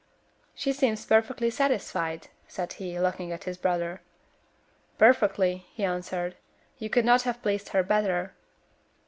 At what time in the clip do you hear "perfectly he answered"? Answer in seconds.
4.97-6.35